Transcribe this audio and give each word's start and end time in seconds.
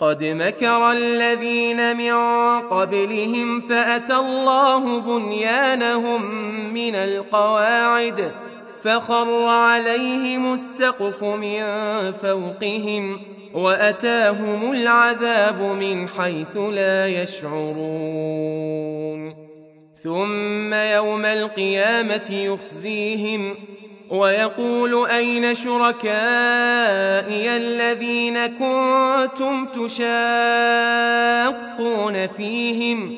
قد 0.00 0.24
مكر 0.24 0.92
الذين 0.92 1.96
من 1.96 2.12
قبلهم 2.68 3.60
فأتى 3.60 4.16
الله 4.16 5.00
بنيانهم 5.00 6.22
من 6.74 6.94
القواعد 6.94 8.32
فخر 8.82 9.44
عليهم 9.44 10.52
السقف 10.52 11.24
من 11.24 11.62
فوقهم 12.12 13.20
وأتاهم 13.54 14.70
العذاب 14.70 15.60
من 15.62 16.08
حيث 16.08 16.56
لا 16.56 17.06
يشعرون. 17.22 18.66
ثم 20.02 20.74
يوم 20.74 21.24
القيامة 21.24 22.28
يخزيهم 22.30 23.56
ويقول 24.10 25.06
أين 25.06 25.54
شركائي 25.54 26.06
الذين 27.56 28.46
كنتم 28.46 29.66
تشاقون 29.66 29.96
فيهم؟ 32.26 33.16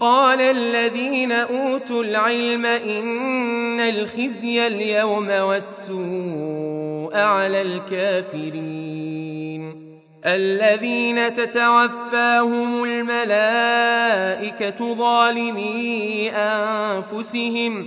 قال 0.00 0.40
الذين 0.40 1.32
أوتوا 1.32 2.04
العلم 2.04 2.66
إن 2.66 3.80
الخزي 3.80 4.66
اليوم 4.66 5.28
والسوء 5.30 7.16
على 7.16 7.62
الكافرين. 7.62 9.40
الذين 10.26 11.34
تتوفاهم 11.34 12.84
الملائكة 12.84 13.94
ظالمي 14.94 16.30
أنفسهم 16.30 17.86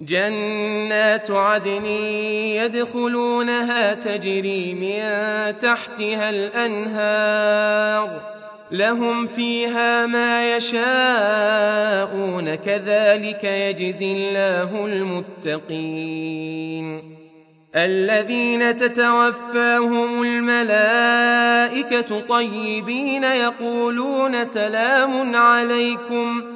جنات 0.00 1.30
عدن 1.30 1.84
يدخلونها 2.54 3.94
تجري 3.94 4.74
من 4.74 5.00
تحتها 5.58 6.30
الأنهار 6.30 8.20
لهم 8.70 9.26
فيها 9.26 10.06
ما 10.06 10.56
يشاءون 10.56 10.84
كذلك 12.54 13.44
يجزي 13.44 14.12
الله 14.12 14.86
المتقين 14.86 16.36
الذين 17.76 18.76
تتوفاهم 18.76 20.22
الملائكة 20.22 21.20
طيبين 22.20 23.24
يقولون 23.24 24.44
سلام 24.44 25.36
عليكم 25.36 26.55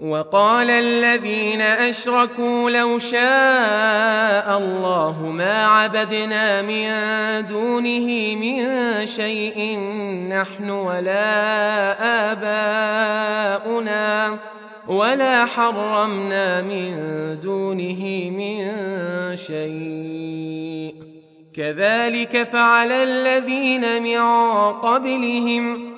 وقال 0.00 0.70
الذين 0.70 1.60
أشركوا 1.60 2.70
لو 2.70 2.98
شاء 2.98 4.58
الله 4.58 5.16
ما 5.22 5.66
عبدنا 5.66 6.62
من 6.62 6.88
دونه 7.46 8.34
من 8.34 8.66
شيء 9.06 9.78
نحن 10.28 10.70
ولا 10.70 11.22
آباؤنا 13.58 14.38
ولا 14.88 15.44
حرمنا 15.44 16.62
من 16.62 16.94
دونه 17.42 18.30
من 18.30 18.70
شيء. 19.36 20.94
كذلك 21.56 22.42
فعل 22.42 22.92
الذين 22.92 24.02
من 24.02 24.20
قبلهم 24.72 25.97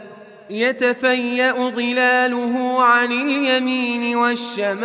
يتفيأ 0.51 1.69
ظلاله 1.69 2.83
عن 2.83 3.11
اليمين 3.11 4.15
والشمائل 4.15 4.81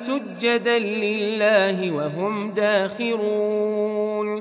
سجدا 0.00 0.78
لله 0.78 1.92
وهم 1.92 2.50
داخرون. 2.50 4.40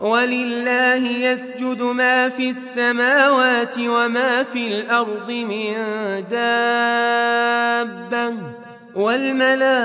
ولله 0.00 1.08
يسجد 1.08 1.82
ما 1.82 2.28
في 2.28 2.48
السماوات 2.48 3.78
وما 3.78 4.42
في 4.42 4.66
الأرض 4.66 5.30
من 5.30 5.74
دابة 6.30 7.54
والملائكة 8.94 9.84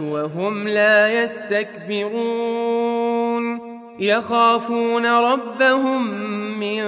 وهم 0.00 0.68
لا 0.68 1.22
يستكبرون. 1.22 2.89
يخافون 4.00 5.06
ربهم 5.06 6.10
من 6.60 6.82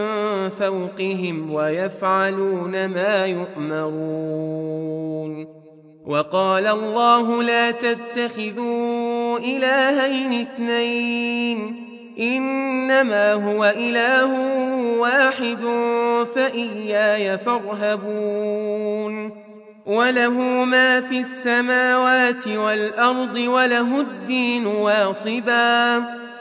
فوقهم 0.49 1.53
ويفعلون 1.53 2.87
ما 2.87 3.27
يؤمرون. 3.27 4.83
وقال 6.07 6.67
الله 6.67 7.43
لا 7.43 7.71
تتخذوا 7.71 9.39
إلهين 9.39 10.41
اثنين 10.41 11.89
إنما 12.21 13.33
هو 13.33 13.75
إله 13.77 14.31
واحد 14.99 15.59
فإياي 16.35 17.39
فارهبون. 17.39 19.43
وله 19.87 20.65
ما 20.65 21.01
في 21.01 21.19
السماوات 21.19 22.49
والأرض 22.49 23.37
وله 23.37 24.01
الدين 24.01 24.67
واصبا. 24.67 26.05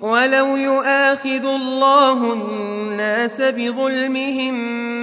ولو 0.00 0.56
يؤاخذ 0.56 1.44
الله 1.44 2.32
الناس 2.32 3.42
بظلمهم 3.42 4.54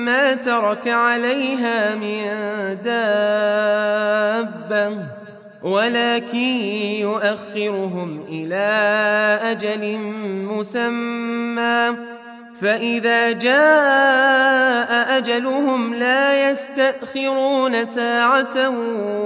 ما 0.05 0.33
ترك 0.33 0.87
عليها 0.87 1.95
من 1.95 2.23
دابة 2.83 3.93
ولكن 5.63 6.37
يؤخرهم 7.01 8.25
إلى 8.29 8.65
أجل 9.51 9.97
مسمى 10.47 11.95
فإذا 12.61 13.31
جاء 13.31 15.17
أجلهم 15.17 15.93
لا 15.93 16.49
يستأخرون 16.49 17.85
ساعة 17.85 18.69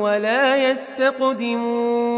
ولا 0.01 0.57
يستقدمون 0.57 2.17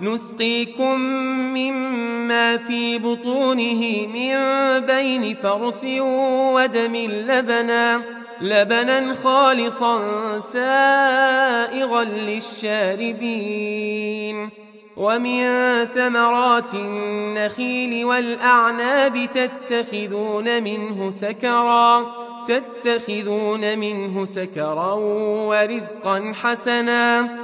نسقيكم 0.00 1.00
مما 1.54 2.56
في 2.56 2.98
بطونه 2.98 4.06
من 4.06 4.36
بين 4.86 5.36
فرث 5.42 5.84
ودم 6.54 6.96
لبنا 6.96 8.02
لبنا 8.40 9.14
خالصا 9.14 9.98
سائغا 10.38 12.04
للشاربين. 12.04 13.44
ومن 14.96 15.44
ثمرات 15.84 16.74
النخيل 16.74 18.04
والأعناب 18.04 19.28
تتخذون 19.32 20.62
منه 20.62 21.10
سكرا 21.10 22.06
تتخذون 22.48 23.78
منه 23.78 24.24
سكرا 24.24 24.92
ورزقا 25.48 26.32
حسنا. 26.42 27.43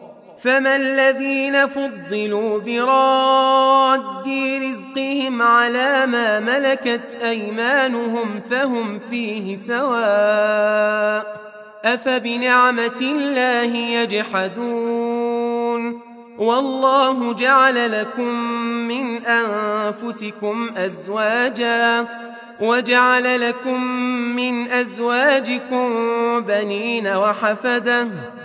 فما 0.43 0.75
الذين 0.75 1.67
فضلوا 1.67 2.59
براد 2.59 4.27
رزقهم 4.69 5.41
على 5.41 6.05
ما 6.05 6.39
ملكت 6.39 7.17
أيمانهم 7.23 8.41
فهم 8.49 8.99
فيه 9.09 9.55
سواء 9.55 11.41
أفبنعمة 11.85 12.99
الله 13.01 13.75
يجحدون 14.01 15.31
والله 16.37 17.33
جعل 17.33 18.01
لكم 18.01 18.33
من 18.87 19.25
أنفسكم 19.25 20.69
أزواجاً 20.77 22.07
وجعل 22.61 23.49
لكم 23.49 23.83
من 24.35 24.71
أزواجكم 24.71 25.89
بنين 26.39 27.07
وحفدة 27.07 28.07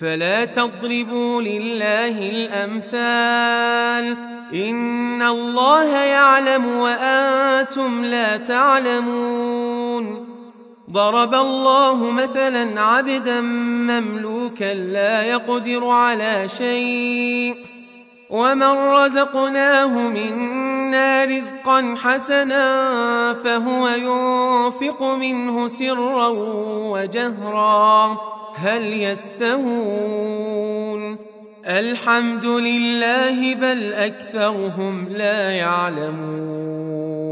فلا 0.00 0.44
تضربوا 0.44 1.42
لله 1.42 2.30
الأمثال. 2.30 4.16
إن 4.54 5.22
الله 5.22 5.96
يعلم 5.96 6.66
وأنتم 6.66 8.04
لا 8.04 8.36
تعلمون. 8.36 10.26
ضرب 10.90 11.34
الله 11.34 12.10
مثلا 12.10 12.80
عبدا 12.80 13.40
مملوكا 13.40 14.74
لا 14.74 15.22
يقدر 15.22 15.88
على 15.88 16.48
شيء. 16.48 17.56
ومن 18.30 18.62
رزقناه 18.62 20.08
منا 20.08 21.24
رزقا 21.24 21.94
حسنا 22.02 23.34
فهو 23.44 23.88
ينفق 23.88 25.02
منه 25.02 25.68
سرا 25.68 26.28
وجهرا. 26.92 28.16
هل 28.54 28.92
يستهون 28.92 30.42
الحمد 31.66 32.44
لله 32.44 33.54
بل 33.54 33.92
أكثرهم 33.92 35.08
لا 35.08 35.50
يعلمون. 35.50 37.22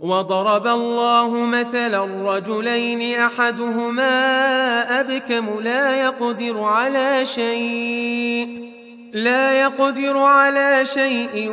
وضرب 0.00 0.66
الله 0.66 1.46
مثلا 1.46 2.04
رجلين 2.24 3.20
أحدهما 3.20 4.10
أبكم 5.00 5.60
لا 5.62 6.02
يقدر 6.02 6.62
على 6.62 7.24
شيء 7.24 8.66
لا 9.12 9.60
يقدر 9.60 10.18
على 10.18 10.80
شيء 10.84 11.50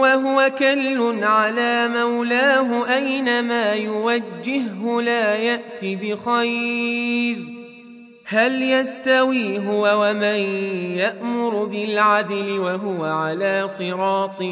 وهو 0.00 0.50
كل 0.58 1.24
على 1.24 1.88
مولاه 1.88 2.94
أينما 2.94 3.72
يوجهه 3.72 5.00
لا 5.02 5.36
يات 5.36 5.84
بخير. 5.84 7.61
هل 8.24 8.62
يستوي 8.62 9.68
هو 9.68 10.02
ومن 10.02 10.38
يأمر 10.96 11.64
بالعدل 11.64 12.58
وهو 12.58 13.04
على 13.04 13.68
صراط 13.68 14.42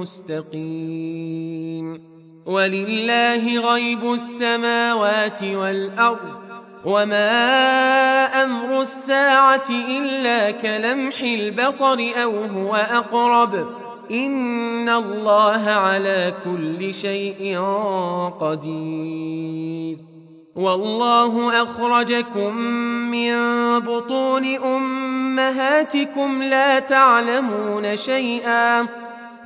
مستقيم؟ 0.00 2.14
ولله 2.46 3.72
غيب 3.72 4.12
السماوات 4.12 5.42
والأرض 5.42 6.44
وما 6.84 7.32
أمر 8.42 8.80
الساعة 8.80 9.70
إلا 9.70 10.50
كلمح 10.50 11.20
البصر 11.20 11.98
أو 12.22 12.44
هو 12.44 12.74
أقرب. 12.74 13.66
إن 14.10 14.88
الله 14.88 15.68
على 15.68 16.34
كل 16.44 16.94
شيء 16.94 17.60
قدير. 18.40 20.13
والله 20.56 21.62
أخرجكم 21.62 22.56
من 23.10 23.34
بطون 23.80 24.56
أمهاتكم 24.56 26.42
لا 26.42 26.78
تعلمون 26.78 27.96
شيئا 27.96 28.86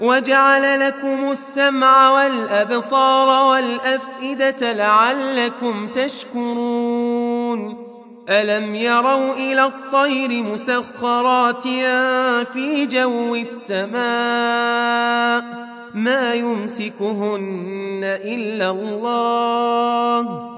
وجعل 0.00 0.80
لكم 0.80 1.30
السمع 1.30 2.10
والأبصار 2.10 3.48
والأفئدة 3.48 4.72
لعلكم 4.72 5.88
تشكرون. 5.88 7.88
ألم 8.28 8.74
يروا 8.74 9.32
إلى 9.32 9.64
الطير 9.64 10.42
مسخرات 10.42 11.62
في 12.52 12.86
جو 12.86 13.34
السماء؟ 13.34 13.98
ما 15.94 16.34
يمسكهن 16.34 18.00
إلا 18.24 18.70
الله. 18.70 20.57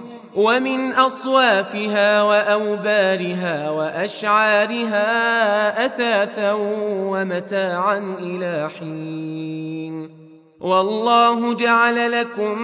ومن 0.35 0.93
أصوافها 0.93 2.21
وأوبارها 2.21 3.69
وأشعارها 3.69 5.05
أثاثا 5.85 6.51
ومتاعا 7.11 8.15
إلى 8.19 8.69
حين. 8.79 10.09
والله 10.61 11.53
جعل 11.53 12.11
لكم 12.11 12.59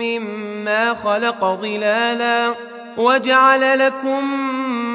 مما 0.00 0.94
خلق 0.94 1.44
ظلالا 1.44 2.54
وجعل 2.96 3.78
لكم 3.78 4.24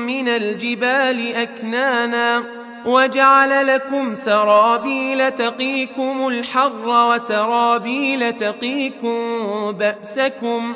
من 0.06 0.28
الجبال 0.28 1.36
أكنانا 1.36 2.44
وجعل 2.86 3.68
لكم 3.68 4.16
سرابيل 4.16 5.32
تقيكم 5.32 6.28
الحر 6.28 7.10
وسرابيل 7.10 8.34
تقيكم 8.34 9.18
بأسكم 9.72 10.76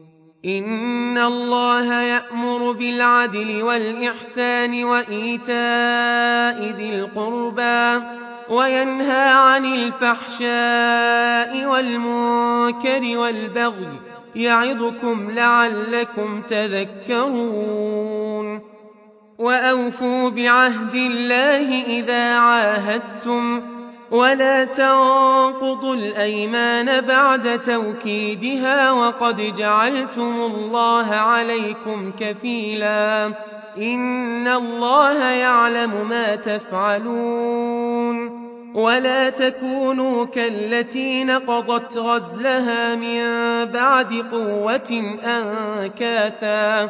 إن 0.45 1.17
الله 1.17 2.01
يأمر 2.01 2.71
بالعدل 2.71 3.63
والإحسان 3.63 4.83
وإيتاء 4.83 6.75
ذي 6.77 6.89
القربى 6.89 8.05
وينهى 8.49 9.33
عن 9.33 9.65
الفحشاء 9.65 11.65
والمنكر 11.65 13.17
والبغي 13.17 13.99
يعظكم 14.35 15.31
لعلكم 15.31 16.41
تذكرون 16.41 17.91
وأوفوا 19.37 20.29
بعهد 20.29 20.95
الله 20.95 21.83
إذا 21.83 22.37
عاهدتم 22.37 23.61
ولا 24.11 24.63
تنقضوا 24.63 25.95
الأيمان 25.95 27.01
بعد 27.01 27.61
توكيدها 27.61 28.91
وقد 28.91 29.53
جعلتم 29.57 30.41
الله 30.41 31.07
عليكم 31.07 32.11
كفيلا. 32.19 33.31
إن 33.77 34.47
الله 34.47 35.23
يعلم 35.23 36.07
ما 36.09 36.35
تفعلون. 36.35 38.41
ولا 38.75 39.29
تكونوا 39.29 40.25
كالتي 40.25 41.23
نقضت 41.23 41.97
غزلها 41.97 42.95
من 42.95 43.21
بعد 43.65 44.25
قوة 44.31 45.17
أنكاثا. 45.25 46.89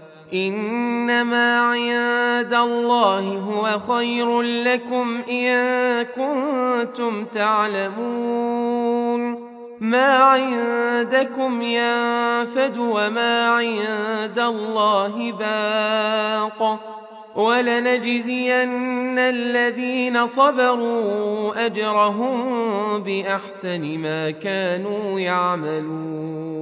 إنما 0.33 1.59
عند 1.59 2.53
الله 2.53 3.19
هو 3.19 3.79
خير 3.79 4.41
لكم 4.41 5.21
إن 5.29 6.03
كنتم 6.03 7.25
تعلمون. 7.25 8.71
ما 9.79 10.17
عندكم 10.17 11.61
ينفد 11.61 12.77
وما 12.77 13.47
عند 13.49 14.39
الله 14.39 15.31
باق. 15.31 16.79
ولنجزين 17.35 19.19
الذين 19.19 20.25
صبروا 20.25 21.65
أجرهم 21.65 23.03
بأحسن 23.03 23.97
ما 23.97 24.31
كانوا 24.31 25.19
يعملون. 25.19 26.61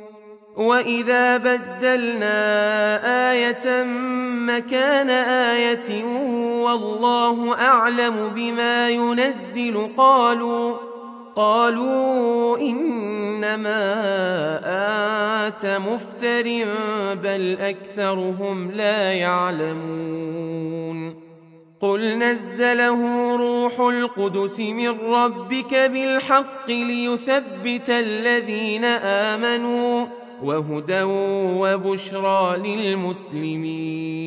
وإذا 0.55 1.37
بدلنا 1.37 2.31
آية 3.31 3.83
مكان 4.45 5.09
آية 5.09 6.03
والله 6.63 7.53
أعلم 7.53 8.31
بما 8.35 8.89
ينزل 8.89 9.89
قالوا 9.97 10.77
قالوا 11.35 12.57
إنما 12.57 13.81
أنت 15.47 15.65
مفتر 15.65 16.65
بل 17.23 17.57
أكثرهم 17.61 18.71
لا 18.71 19.13
يعلمون. 19.13 20.81
قل 21.81 22.17
نزله 22.17 23.35
روح 23.35 23.79
القدس 23.79 24.59
من 24.59 24.89
ربك 24.89 25.73
بالحق 25.73 26.69
ليثبت 26.69 27.89
الذين 27.89 28.85
آمنوا 28.85 30.05
وهدى 30.43 31.03
وبشرى 31.59 32.57
للمسلمين. 32.57 34.21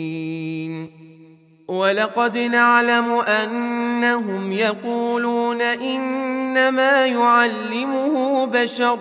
ولقد 1.68 2.38
نعلم 2.38 3.11
أنهم 3.11 4.53
يقولون 4.53 5.62
إنما 5.62 7.07
يعلمه 7.07 8.44
بشر. 8.46 8.98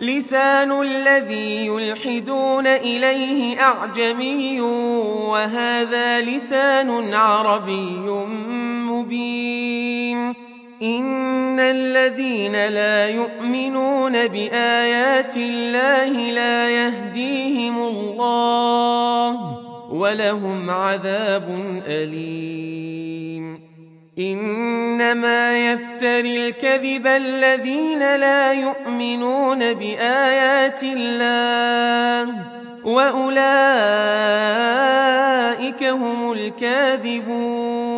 لسان 0.00 0.80
الذي 0.82 1.66
يلحدون 1.66 2.66
إليه 2.66 3.60
أعجمي 3.60 4.60
وهذا 4.60 6.20
لسان 6.20 7.14
عربي 7.14 8.10
مبين. 8.90 10.47
إن 10.82 11.60
الذين 11.60 12.52
لا 12.52 13.08
يؤمنون 13.08 14.26
بآيات 14.28 15.36
الله 15.36 16.30
لا 16.30 16.70
يهديهم 16.70 17.78
الله 17.78 19.58
ولهم 19.90 20.70
عذاب 20.70 21.48
أليم 21.86 23.60
إنما 24.18 25.72
يفتري 25.72 26.48
الكذب 26.48 27.06
الذين 27.06 28.16
لا 28.16 28.52
يؤمنون 28.52 29.58
بآيات 29.74 30.82
الله 30.82 32.34
وأولئك 32.84 33.44
هم 35.84 36.32
الكاذبون 36.32 37.97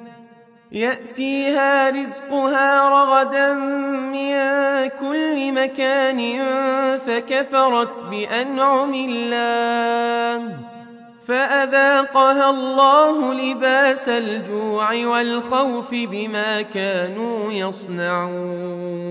يأتيها 0.71 1.89
رزقها 1.89 2.89
رغدا 2.89 3.53
من 3.53 4.33
كل 4.99 5.51
مكان 5.51 6.39
فكفرت 7.07 8.03
بأنعم 8.03 8.93
الله 8.93 10.57
فأذاقها 11.27 12.49
الله 12.49 13.33
لباس 13.33 14.09
الجوع 14.09 15.05
والخوف 15.05 15.89
بما 15.91 16.61
كانوا 16.61 17.51
يصنعون. 17.51 19.01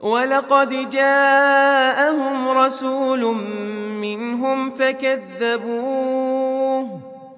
ولقد 0.00 0.90
جاءهم 0.90 2.48
رسول 2.48 3.24
منهم 4.00 4.70
فكذبوه 4.70 6.25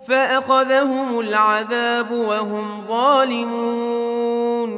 فأخذهم 0.08 1.20
العذاب 1.20 2.12
وهم 2.12 2.82
ظالمون. 2.88 4.68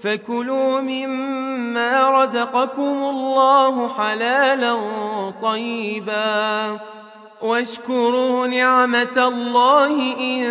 فكلوا 0.00 0.80
مما 0.80 2.22
رزقكم 2.22 2.82
الله 2.82 3.88
حلالا 3.88 4.76
طيبا. 5.42 6.78
واشكروا 7.42 8.46
نعمة 8.46 9.28
الله 9.28 10.20
إن 10.20 10.44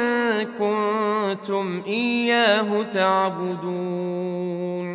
كنتم 0.59 1.81
إياه 1.87 2.81
تعبدون. 2.81 4.94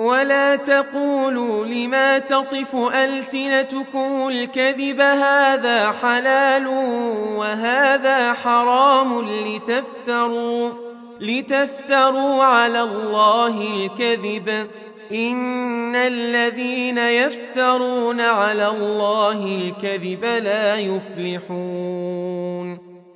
ولا 0.00 0.56
تقولوا 0.56 1.66
لما 1.66 2.18
تصف 2.18 2.76
ألسنتكم 2.76 4.28
الكذب 4.28 5.00
هذا 5.00 5.92
حلال 6.02 6.66
وهذا 7.36 8.32
حرام 8.32 9.28
لتفتروا 9.46 10.70
لتفتروا 11.20 12.44
على 12.44 12.82
الله 12.82 13.60
الكذب. 13.60 14.68
إن 15.12 15.96
الذين 15.96 16.98
يفترون 16.98 18.20
على 18.20 18.68
الله 18.68 19.46
الكذب 19.46 20.24
لا 20.24 20.76
يفلحون. 20.76 22.10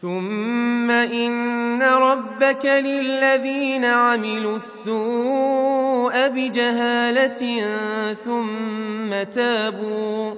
ثم 0.00 0.90
إن 0.90 1.82
ربك 1.82 2.66
للذين 2.66 3.84
عملوا 3.84 4.56
السوء 4.56 6.28
بجهالة 6.28 7.62
ثم 8.14 9.22
تابوا 9.32 10.34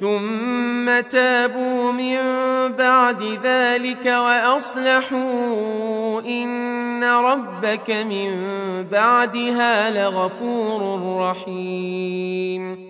ثم 0.00 1.00
تابوا 1.00 1.92
من 1.92 2.18
بعد 2.72 3.38
ذلك 3.44 4.06
وأصلحوا 4.06 5.20
إن 6.20 7.04
ربك 7.04 7.90
من 7.90 8.32
بعدها 8.92 9.90
لغفور 9.90 11.16
رحيم 11.20 12.89